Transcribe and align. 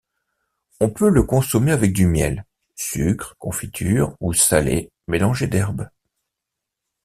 On 0.79 0.89
peut 0.89 1.11
le 1.11 1.21
consommer 1.21 1.71
avec 1.71 1.93
du 1.93 2.07
miel, 2.07 2.47
sucre, 2.73 3.35
confiture, 3.37 4.17
ou 4.19 4.33
salé 4.33 4.91
mélangé 5.07 5.45
d'herbes. 5.45 5.89